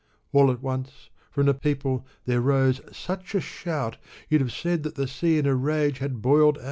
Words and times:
All 0.33 0.49
at 0.49 0.63
once, 0.63 1.11
from 1.29 1.45
the 1.45 1.53
people, 1.53 2.03
there 2.25 2.41
rose 2.41 2.81
such 2.91 3.35
a 3.35 3.39
shout. 3.39 3.97
You'd 4.29 4.41
have 4.41 4.51
said 4.51 4.81
that 4.81 4.95
the 4.95 5.07
sea 5.07 5.37
in 5.37 5.45
a 5.45 5.53
rage 5.53 5.99
had 5.99 6.23
boiled 6.23 6.57
out. 6.57 6.59